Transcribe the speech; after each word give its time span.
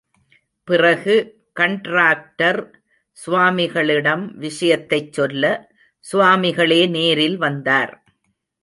பிறகு 0.67 1.15
கண்ட்ராக்டர் 1.59 2.59
சுவாமிகளிடம் 3.17 4.25
விஷயத்தைச் 4.37 5.13
சொல்ல, 5.13 5.43
சுவாமிகளே 6.05 6.89
நேரில் 6.89 7.37
வந்தார். 7.37 7.93